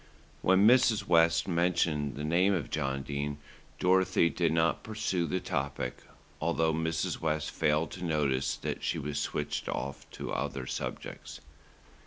When 0.41 0.65
Mrs. 0.65 1.05
West 1.05 1.47
mentioned 1.47 2.15
the 2.15 2.23
name 2.23 2.55
of 2.55 2.71
John 2.71 3.03
Dene, 3.03 3.37
Dorothy 3.77 4.29
did 4.31 4.51
not 4.51 4.81
pursue 4.81 5.27
the 5.27 5.39
topic, 5.39 5.97
although 6.41 6.73
Mrs. 6.73 7.21
West 7.21 7.51
failed 7.51 7.91
to 7.91 8.03
notice 8.03 8.55
that 8.55 8.81
she 8.81 8.97
was 8.97 9.19
switched 9.19 9.69
off 9.69 10.09
to 10.13 10.31
other 10.31 10.65
subjects. 10.65 11.39